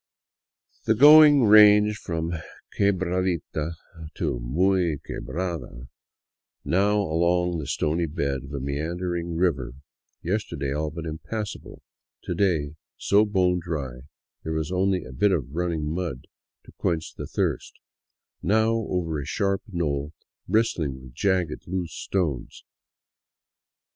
The 0.85 0.95
going 0.95 1.43
ranged 1.43 1.99
from 1.99 2.33
quebradita 2.75 3.75
to 4.15 4.39
muy 4.39 4.97
quehrada, 4.97 5.89
now 6.65 6.97
along 7.01 7.59
the 7.59 7.67
stony 7.67 8.07
bed 8.07 8.45
of 8.45 8.51
a 8.51 8.59
meandering" 8.59 9.35
river," 9.37 9.73
yesterday 10.23 10.73
all 10.73 10.89
but 10.89 11.05
impassable, 11.05 11.83
to 12.23 12.33
day 12.33 12.73
so 12.97 13.25
bone 13.25 13.59
dry 13.61 13.99
there 14.43 14.53
was 14.53 14.71
only 14.71 15.03
a 15.05 15.13
bit 15.13 15.31
of 15.31 15.53
running 15.53 15.93
mud 15.93 16.25
to 16.65 16.71
quench 16.79 17.13
the 17.13 17.27
thirst; 17.27 17.73
now 18.41 18.71
over 18.71 19.19
a 19.19 19.23
sharp 19.27 19.61
knoll 19.71 20.13
bristling 20.47 20.99
with 20.99 21.13
jagged, 21.13 21.67
loose 21.67 21.93
stones. 21.93 22.63